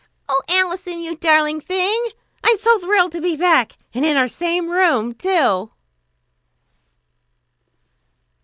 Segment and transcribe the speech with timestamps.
[0.27, 2.05] "Oh, Alison, you darling thing!
[2.43, 5.69] I'm so thrilled to be back, and in our same old room, too."